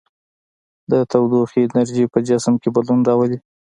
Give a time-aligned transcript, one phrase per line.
[0.91, 3.37] د تودوخې انرژي په جسم کې بدلون راولي.